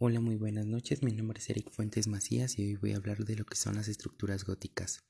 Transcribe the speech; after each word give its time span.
Hola, 0.00 0.20
muy 0.20 0.36
buenas 0.36 0.64
noches. 0.64 1.02
Mi 1.02 1.10
nombre 1.10 1.40
es 1.40 1.50
Eric 1.50 1.72
Fuentes 1.72 2.06
Macías 2.06 2.56
y 2.56 2.62
hoy 2.62 2.76
voy 2.76 2.92
a 2.92 2.98
hablar 2.98 3.24
de 3.24 3.34
lo 3.34 3.44
que 3.44 3.56
son 3.56 3.74
las 3.74 3.88
estructuras 3.88 4.44
góticas. 4.44 5.02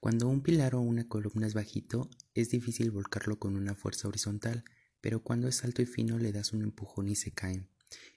Cuando 0.00 0.28
un 0.28 0.42
pilar 0.42 0.74
o 0.74 0.82
una 0.82 1.08
columna 1.08 1.46
es 1.46 1.54
bajito, 1.54 2.10
es 2.34 2.50
difícil 2.50 2.90
volcarlo 2.90 3.38
con 3.38 3.56
una 3.56 3.74
fuerza 3.74 4.06
horizontal, 4.06 4.62
pero 5.00 5.22
cuando 5.22 5.48
es 5.48 5.64
alto 5.64 5.80
y 5.80 5.86
fino 5.86 6.18
le 6.18 6.30
das 6.30 6.52
un 6.52 6.60
empujón 6.60 7.08
y 7.08 7.16
se 7.16 7.32
caen. 7.32 7.70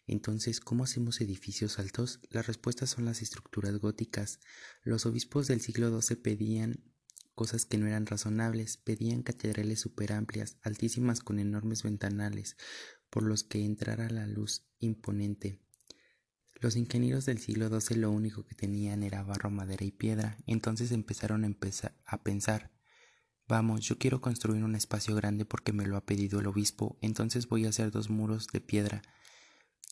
Entonces, 0.05 0.59
¿cómo 0.59 0.83
hacemos 0.83 1.21
edificios 1.21 1.79
altos? 1.79 2.19
La 2.29 2.41
respuesta 2.41 2.87
son 2.87 3.05
las 3.05 3.21
estructuras 3.21 3.77
góticas. 3.77 4.41
Los 4.83 5.05
obispos 5.05 5.47
del 5.47 5.61
siglo 5.61 5.97
XII 6.01 6.17
pedían 6.17 6.83
cosas 7.35 7.65
que 7.65 7.77
no 7.77 7.87
eran 7.87 8.05
razonables, 8.05 8.75
pedían 8.75 9.23
catedrales 9.23 9.79
super 9.79 10.11
amplias, 10.11 10.57
altísimas 10.61 11.21
con 11.21 11.39
enormes 11.39 11.83
ventanales, 11.83 12.57
por 13.09 13.23
los 13.23 13.45
que 13.45 13.63
entrara 13.63 14.09
la 14.09 14.27
luz 14.27 14.67
imponente. 14.79 15.61
Los 16.59 16.75
ingenieros 16.75 17.25
del 17.25 17.37
siglo 17.37 17.69
XII 17.69 17.97
lo 17.97 18.11
único 18.11 18.43
que 18.43 18.55
tenían 18.55 19.03
era 19.03 19.21
barro, 19.21 19.51
madera 19.51 19.85
y 19.85 19.91
piedra, 19.91 20.37
entonces 20.47 20.91
empezaron 20.91 21.45
a, 21.45 21.49
a 22.05 22.23
pensar, 22.23 22.71
vamos, 23.47 23.81
yo 23.81 23.99
quiero 23.99 24.21
construir 24.21 24.63
un 24.63 24.75
espacio 24.75 25.15
grande 25.15 25.45
porque 25.45 25.71
me 25.71 25.85
lo 25.85 25.97
ha 25.97 26.05
pedido 26.05 26.39
el 26.39 26.47
obispo, 26.47 26.97
entonces 27.01 27.47
voy 27.47 27.65
a 27.65 27.69
hacer 27.69 27.91
dos 27.91 28.09
muros 28.09 28.47
de 28.47 28.61
piedra 28.61 29.03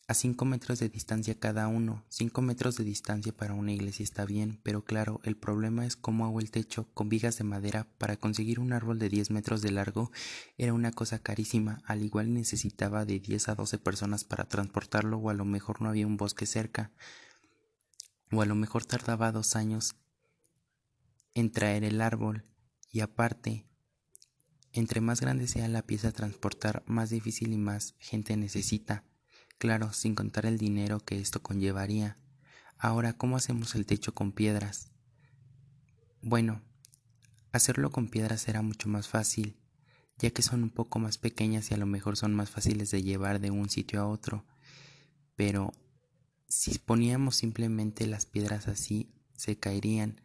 a 0.07 0.13
cinco 0.13 0.45
metros 0.45 0.79
de 0.79 0.89
distancia 0.89 1.39
cada 1.39 1.67
uno. 1.67 2.05
Cinco 2.09 2.43
metros 2.43 2.75
de 2.77 2.83
distancia 2.83 3.35
para 3.35 3.55
una 3.55 3.73
iglesia 3.73 4.03
está 4.03 4.25
bien, 4.25 4.59
pero 4.61 4.83
claro, 4.83 5.19
el 5.23 5.35
problema 5.35 5.85
es 5.85 5.95
cómo 5.95 6.25
hago 6.25 6.39
el 6.39 6.51
techo 6.51 6.87
con 6.93 7.09
vigas 7.09 7.39
de 7.39 7.43
madera. 7.43 7.87
Para 7.97 8.17
conseguir 8.17 8.59
un 8.59 8.71
árbol 8.73 8.99
de 8.99 9.09
diez 9.09 9.31
metros 9.31 9.63
de 9.63 9.71
largo 9.71 10.11
era 10.57 10.73
una 10.73 10.91
cosa 10.91 11.17
carísima, 11.19 11.81
al 11.85 12.03
igual 12.03 12.33
necesitaba 12.33 13.05
de 13.05 13.19
diez 13.19 13.49
a 13.49 13.55
doce 13.55 13.79
personas 13.79 14.23
para 14.23 14.47
transportarlo 14.47 15.17
o 15.17 15.29
a 15.31 15.33
lo 15.33 15.45
mejor 15.45 15.81
no 15.81 15.89
había 15.89 16.05
un 16.05 16.17
bosque 16.17 16.45
cerca, 16.45 16.91
o 18.31 18.41
a 18.41 18.45
lo 18.45 18.53
mejor 18.53 18.85
tardaba 18.85 19.31
dos 19.31 19.55
años 19.55 19.95
en 21.34 21.51
traer 21.51 21.84
el 21.84 21.99
árbol, 21.99 22.45
y 22.91 22.99
aparte, 23.01 23.65
entre 24.71 25.01
más 25.01 25.19
grande 25.19 25.47
sea 25.47 25.67
la 25.67 25.81
pieza 25.81 26.09
a 26.09 26.13
transportar, 26.13 26.84
más 26.85 27.09
difícil 27.09 27.51
y 27.53 27.57
más 27.57 27.95
gente 27.97 28.37
necesita. 28.37 29.03
Claro, 29.57 29.93
sin 29.93 30.15
contar 30.15 30.45
el 30.45 30.57
dinero 30.57 30.99
que 30.99 31.20
esto 31.20 31.41
conllevaría. 31.41 32.17
Ahora, 32.77 33.13
¿cómo 33.13 33.37
hacemos 33.37 33.75
el 33.75 33.85
techo 33.85 34.13
con 34.13 34.31
piedras? 34.31 34.91
Bueno, 36.21 36.62
hacerlo 37.53 37.89
con 37.89 38.09
piedras 38.09 38.47
era 38.49 38.62
mucho 38.62 38.89
más 38.89 39.07
fácil, 39.07 39.57
ya 40.17 40.31
que 40.31 40.41
son 40.41 40.63
un 40.63 40.71
poco 40.71 40.99
más 40.99 41.17
pequeñas 41.17 41.71
y 41.71 41.73
a 41.73 41.77
lo 41.77 41.85
mejor 41.85 42.17
son 42.17 42.34
más 42.34 42.49
fáciles 42.49 42.91
de 42.91 43.01
llevar 43.01 43.39
de 43.39 43.51
un 43.51 43.70
sitio 43.70 44.01
a 44.01 44.07
otro. 44.07 44.45
Pero 45.35 45.71
si 46.49 46.77
poníamos 46.77 47.37
simplemente 47.37 48.07
las 48.07 48.25
piedras 48.25 48.67
así, 48.67 49.13
se 49.35 49.57
caerían. 49.57 50.21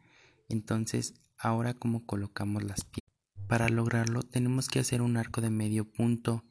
Entonces, 0.49 1.15
ahora 1.39 1.75
cómo 1.75 2.05
colocamos 2.05 2.65
las 2.65 2.85
piedras. 2.85 3.01
Para 3.47 3.69
lograrlo 3.69 4.23
tenemos 4.23 4.69
que 4.69 4.81
hacer 4.81 5.03
un 5.03 5.17
arco 5.17 5.41
de 5.41 5.51
medio 5.51 5.85
punto 5.85 6.45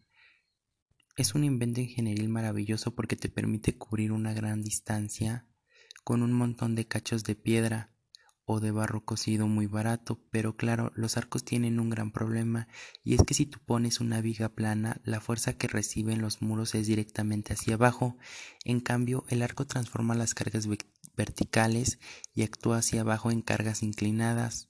es 1.22 1.36
un 1.36 1.44
invento 1.44 1.81
ingenieril 1.81 2.30
maravilloso 2.30 2.95
porque 2.95 3.17
te 3.17 3.28
permite 3.28 3.78
cubrir 3.78 4.14
una 4.14 4.34
gran 4.34 4.64
distancia 4.64 5.45
con 6.06 6.23
un 6.23 6.31
montón 6.31 6.76
de 6.76 6.88
cachos 6.88 7.26
de 7.26 7.36
piedra 7.36 7.92
o 8.45 8.61
de 8.61 8.72
barro 8.72 9.03
cocido 9.03 9.45
muy 9.45 9.67
barato, 9.67 10.23
pero 10.31 10.56
claro, 10.56 10.94
los 10.95 11.17
arcos 11.17 11.44
tienen 11.44 11.81
un 11.81 11.89
gran 11.89 12.11
problema 12.11 12.70
y 13.03 13.16
es 13.16 13.23
que 13.23 13.34
si 13.34 13.45
tú 13.45 13.59
pones 13.66 14.00
una 14.00 14.22
viga 14.22 14.48
plana, 14.48 15.02
la 15.03 15.20
fuerza 15.20 15.58
que 15.58 15.67
reciben 15.67 16.22
los 16.22 16.42
muros 16.42 16.73
es 16.73 16.88
directamente 16.88 17.52
hacia 17.52 17.73
abajo, 17.73 18.17
en 18.64 18.80
cambio 18.80 19.26
el 19.28 19.42
arco 19.42 19.67
transforma 19.67 20.16
las 20.16 20.33
cargas 20.33 20.70
verticales 21.17 22.00
y 22.33 22.44
actúa 22.44 22.78
hacia 22.78 23.02
abajo 23.02 23.30
en 23.30 23.42
cargas 23.42 23.83
inclinadas. 23.83 24.70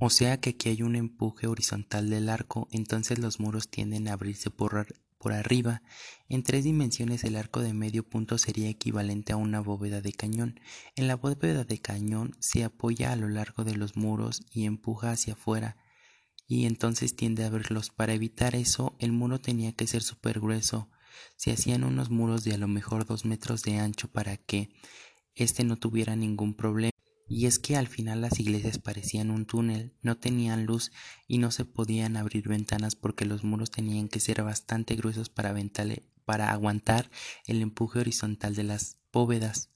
O 0.00 0.10
sea 0.10 0.38
que 0.38 0.50
aquí 0.50 0.68
hay 0.68 0.82
un 0.82 0.96
empuje 0.96 1.46
horizontal 1.46 2.10
del 2.10 2.28
arco, 2.28 2.68
entonces 2.72 3.18
los 3.18 3.40
muros 3.40 3.70
tienden 3.70 4.06
a 4.08 4.12
abrirse 4.12 4.50
por 4.50 4.86
por 5.18 5.32
arriba. 5.32 5.82
En 6.28 6.42
tres 6.42 6.64
dimensiones 6.64 7.24
el 7.24 7.36
arco 7.36 7.60
de 7.60 7.74
medio 7.74 8.08
punto 8.08 8.38
sería 8.38 8.68
equivalente 8.68 9.32
a 9.32 9.36
una 9.36 9.60
bóveda 9.60 10.00
de 10.00 10.12
cañón. 10.12 10.60
En 10.96 11.08
la 11.08 11.16
bóveda 11.16 11.64
de 11.64 11.78
cañón 11.78 12.36
se 12.38 12.64
apoya 12.64 13.12
a 13.12 13.16
lo 13.16 13.28
largo 13.28 13.64
de 13.64 13.74
los 13.74 13.96
muros 13.96 14.42
y 14.50 14.64
empuja 14.64 15.10
hacia 15.10 15.34
afuera 15.34 15.76
y 16.48 16.64
entonces 16.64 17.14
tiende 17.14 17.44
a 17.44 17.48
abrirlos. 17.48 17.90
Para 17.90 18.14
evitar 18.14 18.54
eso, 18.54 18.96
el 18.98 19.12
muro 19.12 19.38
tenía 19.38 19.72
que 19.72 19.86
ser 19.86 20.02
súper 20.02 20.40
grueso. 20.40 20.88
Se 21.36 21.52
hacían 21.52 21.84
unos 21.84 22.10
muros 22.10 22.42
de 22.42 22.54
a 22.54 22.58
lo 22.58 22.68
mejor 22.68 23.04
dos 23.04 23.24
metros 23.26 23.62
de 23.62 23.78
ancho 23.78 24.08
para 24.08 24.36
que 24.38 24.70
éste 25.34 25.62
no 25.62 25.76
tuviera 25.76 26.16
ningún 26.16 26.54
problema. 26.54 26.97
Y 27.28 27.44
es 27.44 27.58
que 27.58 27.76
al 27.76 27.88
final 27.88 28.22
las 28.22 28.40
iglesias 28.40 28.78
parecían 28.78 29.30
un 29.30 29.44
túnel, 29.44 29.92
no 30.00 30.16
tenían 30.16 30.64
luz 30.64 30.92
y 31.26 31.36
no 31.36 31.50
se 31.50 31.66
podían 31.66 32.16
abrir 32.16 32.48
ventanas 32.48 32.96
porque 32.96 33.26
los 33.26 33.44
muros 33.44 33.70
tenían 33.70 34.08
que 34.08 34.18
ser 34.18 34.42
bastante 34.42 34.96
gruesos 34.96 35.28
para, 35.28 35.54
aguantar 36.50 37.10
el 37.46 37.60
empuje 37.60 37.98
horizontal 37.98 38.54
de 38.54 38.64
las 38.64 38.96
bóvedas. 39.12 39.70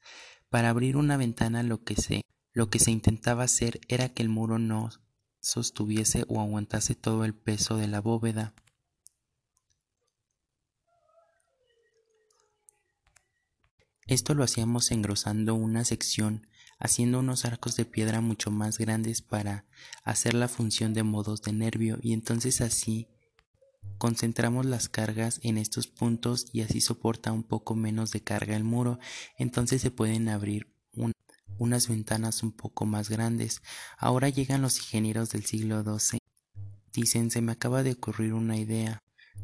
Para 0.48 0.70
abrir 0.70 0.96
una 0.96 1.18
ventana 1.18 1.62
lo 1.62 1.84
que 1.84 1.94
se, 1.94 2.22
lo 2.54 2.70
que 2.70 2.78
se 2.78 2.90
intentaba 2.90 3.44
hacer 3.44 3.80
era 3.86 4.08
que 4.08 4.22
el 4.22 4.30
muro 4.30 4.58
no 4.58 4.88
sostuviese 5.40 6.24
o 6.28 6.40
aguantase 6.40 6.94
todo 6.94 7.26
el 7.26 7.34
peso 7.34 7.76
de 7.76 7.86
la 7.86 8.00
bóveda. 8.00 8.54
Esto 14.06 14.34
lo 14.34 14.42
hacíamos 14.42 14.90
engrosando 14.90 15.54
una 15.54 15.84
sección 15.84 16.46
haciendo 16.82 17.20
unos 17.20 17.44
arcos 17.44 17.76
de 17.76 17.84
piedra 17.84 18.20
mucho 18.20 18.50
más 18.50 18.76
grandes 18.76 19.22
para 19.22 19.64
hacer 20.02 20.34
la 20.34 20.48
función 20.48 20.94
de 20.94 21.04
modos 21.04 21.40
de 21.42 21.52
nervio. 21.52 21.98
Y 22.02 22.12
entonces 22.12 22.60
así 22.60 23.06
concentramos 23.98 24.66
las 24.66 24.88
cargas 24.88 25.38
en 25.44 25.58
estos 25.58 25.86
puntos 25.86 26.46
y 26.52 26.62
así 26.62 26.80
soporta 26.80 27.30
un 27.30 27.44
poco 27.44 27.76
menos 27.76 28.10
de 28.10 28.22
carga 28.22 28.56
el 28.56 28.64
muro. 28.64 28.98
Entonces 29.38 29.80
se 29.80 29.92
pueden 29.92 30.28
abrir 30.28 30.74
unas 31.58 31.86
ventanas 31.86 32.42
un 32.42 32.50
poco 32.50 32.84
más 32.84 33.08
grandes. 33.08 33.62
Ahora 33.96 34.28
llegan 34.28 34.62
los 34.62 34.78
ingenieros 34.78 35.30
del 35.30 35.44
siglo 35.46 35.84
XII 35.84 36.18
dicen 36.92 37.30
se 37.30 37.40
me 37.40 37.52
acaba 37.52 37.82
de 37.82 37.92
ocurrir 37.92 38.34
una 38.34 38.56
idea 38.56 38.98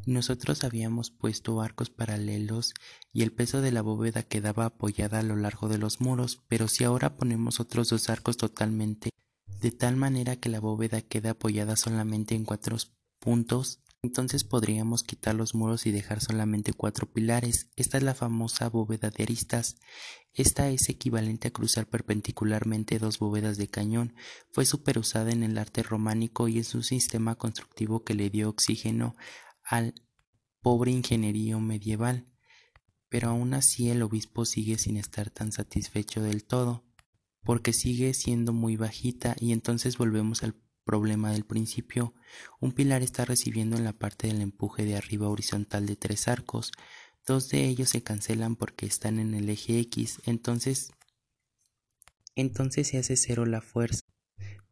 nosotros 0.06 0.64
habíamos 0.64 1.10
puesto 1.10 1.60
arcos 1.60 1.90
paralelos 1.90 2.74
y 3.12 3.22
el 3.22 3.32
peso 3.32 3.60
de 3.60 3.72
la 3.72 3.82
bóveda 3.82 4.22
quedaba 4.22 4.66
apoyada 4.66 5.18
a 5.18 5.22
lo 5.22 5.36
largo 5.36 5.68
de 5.68 5.78
los 5.78 6.00
muros, 6.00 6.42
pero 6.48 6.68
si 6.68 6.84
ahora 6.84 7.16
ponemos 7.16 7.60
otros 7.60 7.88
dos 7.90 8.08
arcos 8.08 8.36
totalmente 8.36 9.10
de 9.60 9.72
tal 9.72 9.96
manera 9.96 10.36
que 10.36 10.48
la 10.48 10.60
bóveda 10.60 11.02
quede 11.02 11.30
apoyada 11.30 11.76
solamente 11.76 12.34
en 12.34 12.44
cuatro 12.44 12.76
puntos, 13.18 13.82
entonces 14.00 14.44
podríamos 14.44 15.02
quitar 15.02 15.34
los 15.34 15.56
muros 15.56 15.84
y 15.86 15.90
dejar 15.90 16.20
solamente 16.20 16.72
cuatro 16.72 17.10
pilares. 17.10 17.68
Esta 17.74 17.96
es 17.96 18.04
la 18.04 18.14
famosa 18.14 18.68
bóveda 18.68 19.10
de 19.10 19.24
aristas. 19.24 19.76
Esta 20.32 20.68
es 20.70 20.88
equivalente 20.88 21.48
a 21.48 21.50
cruzar 21.50 21.86
perpendicularmente 21.88 23.00
dos 23.00 23.18
bóvedas 23.18 23.56
de 23.56 23.66
cañón. 23.66 24.14
Fue 24.52 24.64
super 24.64 24.98
usada 24.98 25.32
en 25.32 25.42
el 25.42 25.58
arte 25.58 25.82
románico 25.82 26.46
y 26.46 26.60
es 26.60 26.76
un 26.76 26.84
sistema 26.84 27.34
constructivo 27.34 28.04
que 28.04 28.14
le 28.14 28.30
dio 28.30 28.48
oxígeno 28.48 29.16
al 29.68 29.94
pobre 30.60 30.90
ingenierío 30.90 31.60
medieval, 31.60 32.26
pero 33.10 33.28
aún 33.28 33.52
así 33.52 33.90
el 33.90 34.02
obispo 34.02 34.46
sigue 34.46 34.78
sin 34.78 34.96
estar 34.96 35.30
tan 35.30 35.52
satisfecho 35.52 36.22
del 36.22 36.44
todo, 36.44 36.84
porque 37.42 37.74
sigue 37.74 38.14
siendo 38.14 38.54
muy 38.54 38.76
bajita 38.76 39.36
y 39.38 39.52
entonces 39.52 39.98
volvemos 39.98 40.42
al 40.42 40.54
problema 40.84 41.32
del 41.32 41.44
principio. 41.44 42.14
Un 42.60 42.72
pilar 42.72 43.02
está 43.02 43.26
recibiendo 43.26 43.76
en 43.76 43.84
la 43.84 43.92
parte 43.92 44.26
del 44.28 44.40
empuje 44.40 44.86
de 44.86 44.96
arriba 44.96 45.28
horizontal 45.28 45.84
de 45.84 45.96
tres 45.96 46.28
arcos, 46.28 46.72
dos 47.26 47.50
de 47.50 47.66
ellos 47.66 47.90
se 47.90 48.02
cancelan 48.02 48.56
porque 48.56 48.86
están 48.86 49.18
en 49.18 49.34
el 49.34 49.50
eje 49.50 49.78
X, 49.80 50.20
entonces 50.24 50.92
entonces 52.34 52.88
se 52.88 52.98
hace 52.98 53.16
cero 53.16 53.44
la 53.44 53.60
fuerza 53.60 54.07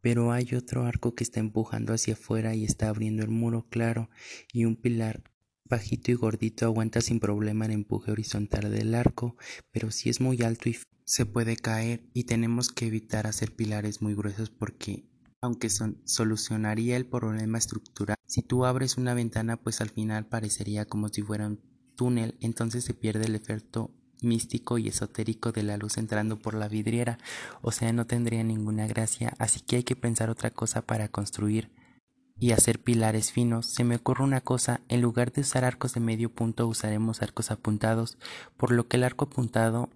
pero 0.01 0.31
hay 0.31 0.55
otro 0.55 0.85
arco 0.85 1.15
que 1.15 1.23
está 1.23 1.39
empujando 1.39 1.93
hacia 1.93 2.13
afuera 2.13 2.55
y 2.55 2.63
está 2.63 2.89
abriendo 2.89 3.23
el 3.23 3.29
muro 3.29 3.67
claro 3.69 4.09
y 4.51 4.65
un 4.65 4.75
pilar 4.75 5.23
bajito 5.65 6.11
y 6.11 6.15
gordito 6.15 6.65
aguanta 6.65 7.01
sin 7.01 7.19
problema 7.19 7.65
el 7.65 7.71
empuje 7.71 8.11
horizontal 8.11 8.71
del 8.71 8.95
arco, 8.95 9.35
pero 9.71 9.91
si 9.91 10.09
es 10.09 10.21
muy 10.21 10.41
alto 10.41 10.69
y 10.69 10.77
se 11.03 11.25
puede 11.25 11.55
caer 11.57 12.03
y 12.13 12.25
tenemos 12.25 12.69
que 12.69 12.87
evitar 12.87 13.27
hacer 13.27 13.55
pilares 13.55 14.01
muy 14.01 14.15
gruesos 14.15 14.49
porque 14.49 15.05
aunque 15.41 15.69
solucionaría 15.69 16.97
el 16.97 17.05
problema 17.05 17.57
estructural, 17.57 18.17
si 18.25 18.41
tú 18.41 18.65
abres 18.65 18.97
una 18.97 19.13
ventana 19.13 19.57
pues 19.57 19.81
al 19.81 19.89
final 19.89 20.27
parecería 20.27 20.85
como 20.85 21.09
si 21.09 21.21
fuera 21.21 21.47
un 21.47 21.61
túnel, 21.95 22.37
entonces 22.41 22.83
se 22.83 22.93
pierde 22.93 23.25
el 23.25 23.35
efecto 23.35 23.91
místico 24.21 24.77
y 24.77 24.87
esotérico 24.87 25.51
de 25.51 25.63
la 25.63 25.77
luz 25.77 25.97
entrando 25.97 26.37
por 26.37 26.53
la 26.53 26.67
vidriera, 26.67 27.17
o 27.61 27.71
sea, 27.71 27.93
no 27.93 28.05
tendría 28.05 28.43
ninguna 28.43 28.87
gracia, 28.87 29.33
así 29.37 29.59
que 29.59 29.77
hay 29.77 29.83
que 29.83 29.95
pensar 29.95 30.29
otra 30.29 30.51
cosa 30.51 30.81
para 30.81 31.07
construir 31.07 31.71
y 32.39 32.51
hacer 32.51 32.79
pilares 32.79 33.31
finos. 33.31 33.65
Se 33.65 33.83
me 33.83 33.95
ocurre 33.95 34.23
una 34.23 34.41
cosa, 34.41 34.81
en 34.89 35.01
lugar 35.01 35.31
de 35.31 35.41
usar 35.41 35.65
arcos 35.65 35.93
de 35.93 35.99
medio 35.99 36.31
punto 36.31 36.67
usaremos 36.67 37.21
arcos 37.21 37.51
apuntados, 37.51 38.17
por 38.57 38.71
lo 38.71 38.87
que 38.87 38.97
el 38.97 39.03
arco 39.03 39.25
apuntado 39.25 39.89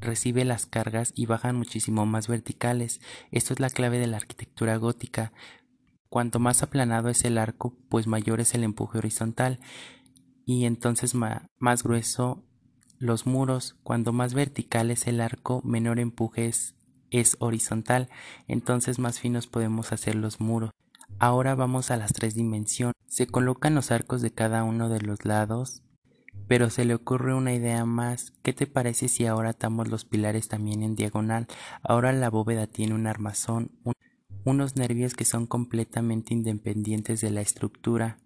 recibe 0.00 0.44
las 0.44 0.66
cargas 0.66 1.12
y 1.14 1.26
bajan 1.26 1.56
muchísimo 1.56 2.06
más 2.06 2.28
verticales. 2.28 3.00
Esto 3.32 3.52
es 3.52 3.60
la 3.60 3.70
clave 3.70 3.98
de 3.98 4.06
la 4.06 4.16
arquitectura 4.16 4.76
gótica. 4.76 5.32
Cuanto 6.08 6.38
más 6.38 6.62
aplanado 6.62 7.08
es 7.08 7.24
el 7.24 7.36
arco, 7.36 7.76
pues 7.88 8.06
mayor 8.06 8.40
es 8.40 8.54
el 8.54 8.64
empuje 8.64 8.98
horizontal 8.98 9.60
y 10.46 10.64
entonces 10.64 11.14
más 11.14 11.82
grueso 11.82 12.47
los 12.98 13.26
muros. 13.26 13.76
Cuando 13.82 14.12
más 14.12 14.34
vertical 14.34 14.90
es 14.90 15.06
el 15.06 15.20
arco, 15.20 15.60
menor 15.64 15.98
empuje 15.98 16.46
es, 17.10 17.36
horizontal, 17.40 18.08
entonces 18.46 18.98
más 18.98 19.18
finos 19.20 19.46
podemos 19.46 19.92
hacer 19.92 20.14
los 20.14 20.40
muros. 20.40 20.70
Ahora 21.18 21.54
vamos 21.54 21.90
a 21.90 21.96
las 21.96 22.12
tres 22.12 22.34
dimensiones. 22.34 22.94
Se 23.06 23.26
colocan 23.26 23.74
los 23.74 23.90
arcos 23.90 24.22
de 24.22 24.32
cada 24.32 24.62
uno 24.62 24.88
de 24.88 25.00
los 25.00 25.24
lados 25.24 25.82
pero 26.48 26.70
se 26.70 26.84
le 26.86 26.94
ocurre 26.94 27.34
una 27.34 27.54
idea 27.54 27.84
más. 27.84 28.32
¿Qué 28.42 28.52
te 28.52 28.66
parece 28.66 29.08
si 29.08 29.26
ahora 29.26 29.50
atamos 29.50 29.88
los 29.88 30.04
pilares 30.04 30.48
también 30.48 30.82
en 30.82 30.96
diagonal? 30.96 31.46
Ahora 31.82 32.12
la 32.12 32.30
bóveda 32.30 32.66
tiene 32.66 32.94
un 32.94 33.06
armazón, 33.06 33.70
unos 34.44 34.76
nervios 34.76 35.14
que 35.14 35.26
son 35.26 35.46
completamente 35.46 36.32
independientes 36.32 37.20
de 37.20 37.30
la 37.30 37.42
estructura, 37.42 38.18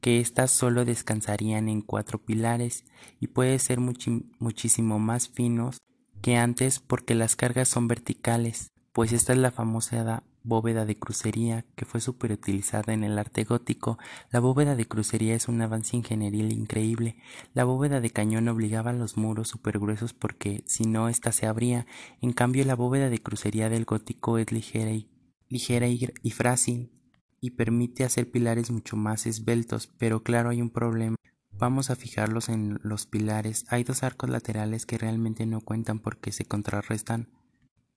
que 0.00 0.20
éstas 0.20 0.50
solo 0.50 0.84
descansarían 0.84 1.68
en 1.68 1.82
cuatro 1.82 2.18
pilares 2.18 2.84
y 3.20 3.28
puede 3.28 3.58
ser 3.58 3.80
muchísimo 3.80 4.98
más 4.98 5.28
finos 5.28 5.78
que 6.22 6.36
antes 6.36 6.80
porque 6.80 7.14
las 7.14 7.36
cargas 7.36 7.68
son 7.68 7.88
verticales, 7.88 8.72
pues 8.92 9.12
esta 9.12 9.32
es 9.32 9.38
la 9.38 9.50
famosa 9.50 10.22
bóveda 10.42 10.86
de 10.86 10.98
crucería 10.98 11.64
que 11.76 11.84
fue 11.84 12.00
utilizada 12.34 12.92
en 12.92 13.04
el 13.04 13.18
arte 13.18 13.44
gótico. 13.44 13.98
La 14.30 14.40
bóveda 14.40 14.74
de 14.74 14.86
crucería 14.86 15.34
es 15.34 15.48
un 15.48 15.60
avance 15.60 15.96
ingenieril 15.96 16.52
increíble. 16.52 17.16
La 17.52 17.64
bóveda 17.64 18.00
de 18.00 18.10
cañón 18.10 18.48
obligaba 18.48 18.90
a 18.90 18.94
los 18.94 19.16
muros 19.16 19.54
gruesos 19.78 20.14
porque 20.14 20.62
si 20.66 20.84
no 20.84 21.08
ésta 21.08 21.32
se 21.32 21.46
abría. 21.46 21.86
En 22.20 22.32
cambio 22.32 22.64
la 22.64 22.74
bóveda 22.74 23.10
de 23.10 23.22
crucería 23.22 23.68
del 23.68 23.84
gótico 23.84 24.38
es 24.38 24.50
ligera 24.52 24.92
y, 24.92 25.08
ligera 25.48 25.88
y 25.88 26.30
frágil 26.30 26.90
y 27.40 27.50
permite 27.50 28.04
hacer 28.04 28.30
pilares 28.30 28.70
mucho 28.70 28.96
más 28.96 29.26
esbeltos, 29.26 29.88
pero 29.98 30.22
claro 30.22 30.50
hay 30.50 30.60
un 30.60 30.70
problema. 30.70 31.16
Vamos 31.52 31.90
a 31.90 31.96
fijarlos 31.96 32.48
en 32.48 32.78
los 32.82 33.06
pilares. 33.06 33.66
Hay 33.68 33.84
dos 33.84 34.02
arcos 34.02 34.30
laterales 34.30 34.86
que 34.86 34.98
realmente 34.98 35.46
no 35.46 35.60
cuentan 35.60 35.98
porque 35.98 36.32
se 36.32 36.44
contrarrestan, 36.44 37.28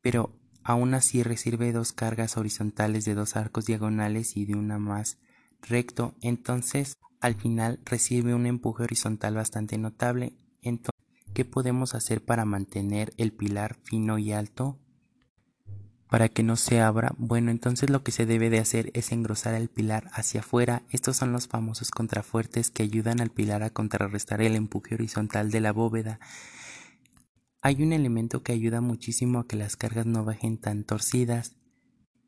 pero 0.01 0.33
Aún 0.63 0.93
así 0.93 1.23
recibe 1.23 1.73
dos 1.73 1.91
cargas 1.91 2.37
horizontales 2.37 3.03
de 3.03 3.15
dos 3.15 3.35
arcos 3.35 3.65
diagonales 3.65 4.37
y 4.37 4.45
de 4.45 4.55
una 4.55 4.79
más 4.79 5.17
recto, 5.61 6.15
entonces 6.21 6.97
al 7.19 7.35
final 7.35 7.79
recibe 7.83 8.33
un 8.33 8.45
empuje 8.45 8.83
horizontal 8.83 9.35
bastante 9.35 9.77
notable. 9.77 10.37
Entonces, 10.61 11.03
¿qué 11.33 11.43
podemos 11.43 11.95
hacer 11.95 12.23
para 12.23 12.45
mantener 12.45 13.13
el 13.17 13.33
pilar 13.33 13.75
fino 13.83 14.17
y 14.17 14.31
alto? 14.31 14.79
Para 16.13 16.29
que 16.29 16.43
no 16.43 16.57
se 16.57 16.79
abra, 16.79 17.15
bueno, 17.17 17.49
entonces 17.49 17.89
lo 17.89 18.03
que 18.03 18.11
se 18.11 18.27
debe 18.27 18.51
de 18.51 18.59
hacer 18.59 18.91
es 18.93 19.11
engrosar 19.11 19.55
el 19.55 19.67
pilar 19.67 20.11
hacia 20.13 20.41
afuera. 20.41 20.83
Estos 20.91 21.17
son 21.17 21.31
los 21.31 21.47
famosos 21.47 21.89
contrafuertes 21.89 22.69
que 22.69 22.83
ayudan 22.83 23.19
al 23.19 23.31
pilar 23.31 23.63
a 23.63 23.71
contrarrestar 23.71 24.43
el 24.43 24.55
empuje 24.55 24.93
horizontal 24.93 25.49
de 25.49 25.59
la 25.59 25.73
bóveda. 25.73 26.19
Hay 27.63 27.81
un 27.81 27.93
elemento 27.93 28.43
que 28.43 28.51
ayuda 28.51 28.79
muchísimo 28.79 29.39
a 29.39 29.47
que 29.47 29.55
las 29.55 29.75
cargas 29.75 30.05
no 30.05 30.23
bajen 30.23 30.59
tan 30.59 30.83
torcidas, 30.83 31.55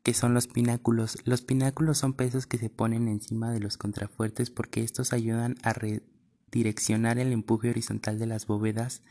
que 0.02 0.14
son 0.14 0.34
los 0.34 0.48
pináculos. 0.48 1.18
Los 1.24 1.42
pináculos 1.42 1.98
son 1.98 2.12
pesos 2.12 2.48
que 2.48 2.58
se 2.58 2.70
ponen 2.70 3.06
encima 3.06 3.52
de 3.52 3.60
los 3.60 3.76
contrafuertes 3.76 4.50
porque 4.50 4.82
estos 4.82 5.12
ayudan 5.12 5.58
a 5.62 5.74
redireccionar 5.74 7.20
el 7.20 7.30
empuje 7.30 7.70
horizontal 7.70 8.18
de 8.18 8.26
las 8.26 8.48
bóvedas 8.48 9.02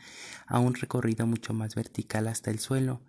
a 0.46 0.58
un 0.58 0.74
recorrido 0.74 1.26
mucho 1.26 1.54
más 1.54 1.74
vertical 1.74 2.28
hasta 2.28 2.50
el 2.50 2.58
suelo. 2.58 3.00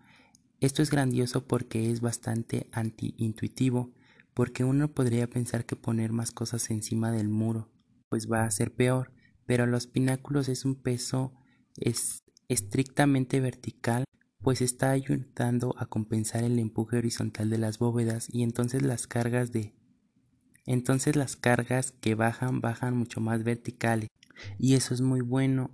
Esto 0.59 0.81
es 0.81 0.89
grandioso 0.89 1.45
porque 1.45 1.91
es 1.91 2.01
bastante 2.01 2.67
anti-intuitivo, 2.71 3.93
porque 4.33 4.63
uno 4.63 4.91
podría 4.93 5.27
pensar 5.27 5.65
que 5.65 5.75
poner 5.75 6.11
más 6.11 6.31
cosas 6.31 6.69
encima 6.69 7.11
del 7.11 7.29
muro 7.29 7.69
pues 8.09 8.31
va 8.31 8.43
a 8.43 8.51
ser 8.51 8.73
peor, 8.73 9.11
pero 9.45 9.65
los 9.65 9.87
pináculos 9.87 10.49
es 10.49 10.65
un 10.65 10.75
peso 10.75 11.33
es 11.75 12.23
estrictamente 12.47 13.39
vertical, 13.39 14.05
pues 14.41 14.61
está 14.61 14.91
ayudando 14.91 15.75
a 15.77 15.85
compensar 15.85 16.43
el 16.43 16.57
empuje 16.59 16.97
horizontal 16.97 17.49
de 17.49 17.57
las 17.57 17.79
bóvedas 17.79 18.27
y 18.31 18.43
entonces 18.43 18.81
las 18.81 19.07
cargas 19.07 19.51
de 19.51 19.73
entonces 20.65 21.15
las 21.15 21.35
cargas 21.35 21.91
que 21.91 22.15
bajan 22.15 22.61
bajan 22.61 22.95
mucho 22.95 23.21
más 23.21 23.43
verticales 23.43 24.09
y 24.57 24.75
eso 24.75 24.93
es 24.93 25.01
muy 25.01 25.21
bueno. 25.21 25.71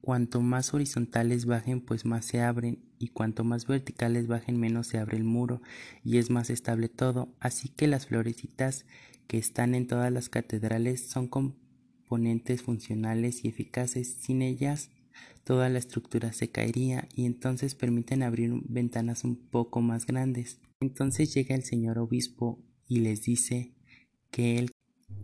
Cuanto 0.00 0.40
más 0.40 0.72
horizontales 0.72 1.44
bajen, 1.44 1.80
pues 1.80 2.04
más 2.04 2.24
se 2.24 2.40
abren 2.40 2.82
y 2.98 3.08
cuanto 3.08 3.44
más 3.44 3.66
verticales 3.66 4.26
bajen, 4.26 4.58
menos 4.58 4.86
se 4.86 4.98
abre 4.98 5.16
el 5.16 5.24
muro 5.24 5.60
y 6.04 6.18
es 6.18 6.30
más 6.30 6.50
estable 6.50 6.88
todo. 6.88 7.34
Así 7.38 7.68
que 7.68 7.86
las 7.86 8.06
florecitas 8.06 8.86
que 9.26 9.38
están 9.38 9.74
en 9.74 9.86
todas 9.86 10.10
las 10.10 10.28
catedrales 10.28 11.08
son 11.08 11.28
componentes 11.28 12.62
funcionales 12.62 13.44
y 13.44 13.48
eficaces. 13.48 14.14
Sin 14.20 14.42
ellas 14.42 14.90
toda 15.44 15.68
la 15.68 15.78
estructura 15.78 16.32
se 16.32 16.50
caería 16.50 17.08
y 17.14 17.26
entonces 17.26 17.74
permiten 17.74 18.22
abrir 18.22 18.52
ventanas 18.64 19.24
un 19.24 19.36
poco 19.36 19.80
más 19.80 20.06
grandes. 20.06 20.60
Entonces 20.80 21.34
llega 21.34 21.54
el 21.54 21.64
señor 21.64 21.98
obispo 21.98 22.58
y 22.86 23.00
les 23.00 23.22
dice 23.22 23.74
que 24.30 24.58
él, 24.58 24.70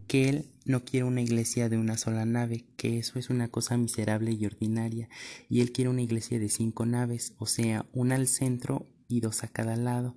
que 0.07 0.29
él 0.29 0.51
no 0.65 0.85
quiere 0.85 1.05
una 1.05 1.21
iglesia 1.21 1.69
de 1.69 1.79
una 1.79 1.97
sola 1.97 2.25
nave, 2.25 2.65
que 2.77 2.99
eso 2.99 3.19
es 3.19 3.31
una 3.31 3.49
cosa 3.49 3.77
miserable 3.77 4.33
y 4.33 4.47
ordinaria, 4.47 5.09
y 5.49 5.61
él 5.61 5.73
quiere 5.73 5.91
una 5.91 6.03
iglesia 6.03 6.39
de 6.39 6.49
cinco 6.49 6.87
naves, 6.87 7.35
o 7.39 7.47
sea, 7.47 7.87
una 7.93 8.17
al 8.17 8.27
centro 8.27 8.87
y 9.09 9.21
dos 9.21 9.45
a 9.45 9.49
cada 9.49 9.77
lado. 9.77 10.17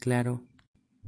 Claro, 0.00 0.44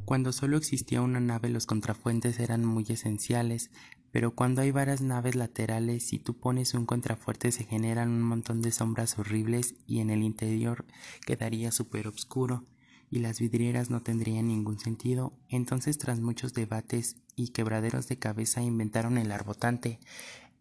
cuando 0.04 0.32
solo 0.32 0.56
existía 0.56 1.02
una 1.02 1.20
nave 1.20 1.50
los 1.50 1.66
contrafuentes 1.66 2.40
eran 2.40 2.64
muy 2.64 2.84
esenciales, 2.88 3.70
pero 4.10 4.34
cuando 4.34 4.62
hay 4.62 4.72
varias 4.72 5.02
naves 5.02 5.36
laterales, 5.36 6.08
si 6.08 6.18
tú 6.18 6.38
pones 6.38 6.74
un 6.74 6.86
contrafuerte 6.86 7.52
se 7.52 7.64
generan 7.64 8.08
un 8.10 8.22
montón 8.22 8.60
de 8.60 8.72
sombras 8.72 9.18
horribles 9.18 9.74
y 9.86 10.00
en 10.00 10.10
el 10.10 10.22
interior 10.22 10.84
quedaría 11.24 11.70
súper 11.70 12.08
oscuro 12.08 12.66
y 13.10 13.18
las 13.18 13.40
vidrieras 13.40 13.90
no 13.90 14.02
tendrían 14.02 14.48
ningún 14.48 14.78
sentido. 14.78 15.32
Entonces, 15.48 15.98
tras 15.98 16.20
muchos 16.20 16.54
debates 16.54 17.16
y 17.36 17.48
quebraderos 17.48 18.08
de 18.08 18.18
cabeza, 18.18 18.62
inventaron 18.62 19.18
el 19.18 19.32
arbotante. 19.32 19.98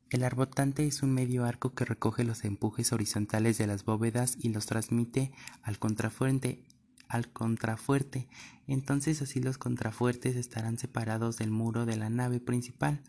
El 0.09 0.23
arbotante 0.23 0.87
es 0.87 1.03
un 1.03 1.13
medio 1.13 1.45
arco 1.45 1.75
que 1.75 1.85
recoge 1.85 2.23
los 2.23 2.43
empujes 2.43 2.91
horizontales 2.91 3.59
de 3.59 3.67
las 3.67 3.85
bóvedas 3.85 4.37
y 4.39 4.49
los 4.49 4.65
transmite 4.65 5.31
al 5.61 5.77
contrafuerte 5.77 6.65
al 7.09 7.27
contrafuerte. 7.27 8.29
Entonces 8.67 9.21
así 9.21 9.41
los 9.41 9.57
contrafuertes 9.57 10.35
estarán 10.35 10.77
separados 10.77 11.37
del 11.37 11.49
muro 11.51 11.85
de 11.85 11.97
la 11.97 12.09
nave 12.09 12.39
principal 12.39 13.01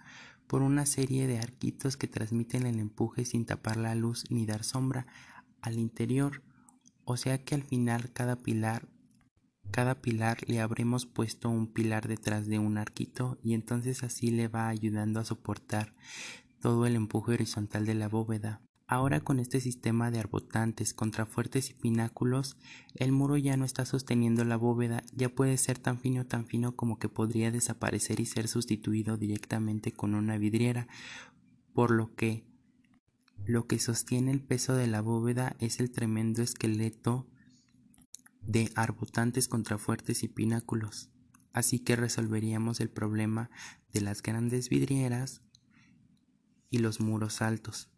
por 0.47 0.63
una 0.63 0.87
serie 0.87 1.29
de 1.29 1.39
arquitos 1.39 1.97
que 1.97 2.09
transmiten 2.09 2.67
el 2.67 2.81
empuje 2.81 3.25
sin 3.25 3.45
tapar 3.45 3.77
la 3.77 3.95
luz 3.95 4.25
ni 4.31 4.47
dar 4.47 4.65
sombra 4.65 5.07
al 5.61 5.79
interior, 5.79 6.43
o 7.05 7.17
sea 7.17 7.45
que 7.45 7.55
al 7.55 7.63
final 7.63 8.11
cada 8.13 8.37
pilar 8.37 8.89
cada 9.71 10.01
pilar 10.01 10.39
le 10.47 10.61
habremos 10.61 11.07
puesto 11.07 11.49
un 11.49 11.67
pilar 11.67 12.09
detrás 12.09 12.47
de 12.47 12.59
un 12.59 12.79
arquito 12.79 13.39
y 13.43 13.55
entonces 13.55 14.03
así 14.03 14.31
le 14.31 14.49
va 14.49 14.69
ayudando 14.69 15.21
a 15.21 15.25
soportar 15.25 15.95
todo 16.61 16.87
el 16.87 16.97
empuje 16.97 17.33
horizontal 17.33 17.87
de 17.87 17.95
la 17.95 18.09
bóveda. 18.09 18.61
Ahora 18.87 19.21
con 19.21 19.39
este 19.39 19.61
sistema 19.61 20.11
de 20.11 20.19
arbotantes, 20.19 20.95
contrafuertes 20.95 21.71
y 21.71 21.75
pináculos, 21.75 22.57
el 22.97 23.13
muro 23.13 23.37
ya 23.37 23.57
no 23.57 23.65
está 23.65 23.85
sosteniendo 23.85 24.45
la 24.45 24.57
bóveda, 24.57 25.05
ya 25.15 25.29
puede 25.29 25.57
ser 25.59 25.79
tan 25.79 26.01
fino 26.01 26.27
tan 26.27 26.45
fino 26.45 26.75
como 26.75 26.99
que 26.99 27.09
podría 27.09 27.53
desaparecer 27.53 28.19
y 28.19 28.27
ser 28.27 28.49
sustituido 28.49 29.17
directamente 29.17 29.93
con 29.93 30.17
una 30.17 30.39
vidriera, 30.39 30.89
por 31.73 31.93
lo 31.93 32.15
que 32.17 32.45
lo 33.47 33.67
que 33.67 33.79
sostiene 33.79 34.33
el 34.33 34.41
peso 34.41 34.75
de 34.75 34.89
la 34.89 35.01
bóveda 35.01 35.57
es 35.61 35.81
el 35.81 35.93
tremendo 35.93 36.43
esqueleto 36.43 37.27
de 38.51 38.73
arbotantes, 38.75 39.47
contrafuertes 39.47 40.25
y 40.25 40.29
pináculos. 40.29 41.11
Así 41.53 41.79
que 41.79 41.95
resolveríamos 41.95 42.81
el 42.81 42.91
problema 42.91 43.51
de 43.93 44.01
las 44.01 44.23
grandes 44.23 44.69
vidrieras 44.69 45.43
y 46.69 46.79
los 46.79 47.01
muros 47.01 47.43
altos. 47.43 47.91